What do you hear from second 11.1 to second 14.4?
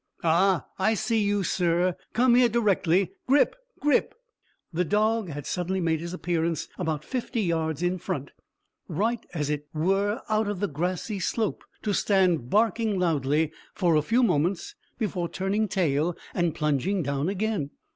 slope, to stand barking loudly for a few